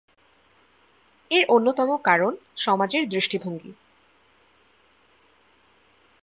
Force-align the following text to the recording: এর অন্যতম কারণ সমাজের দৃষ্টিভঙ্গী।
এর 1.31 1.43
অন্যতম 1.49 1.89
কারণ 2.03 2.31
সমাজের 2.55 3.09
দৃষ্টিভঙ্গী। 3.09 3.71